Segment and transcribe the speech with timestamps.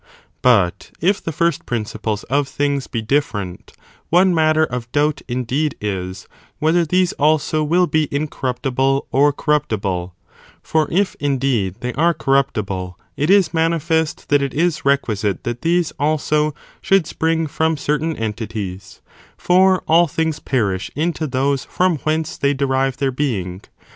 [0.01, 0.61] 6 The petition
[1.01, 6.27] ^^*>^^*^®^^ principles of things be different, that principles one matter of doubt, indeed, is,
[6.57, 10.15] whether these aie different, ^j^ ^j ^ incorruptible or corruptible
[10.61, 15.61] 1 For ii^ indeed, they are corruptible, it is manifest that it is requisite that
[15.61, 19.01] these, also, should spring from certain entities;
[19.37, 23.61] for all things perish into those from whence they derive their being.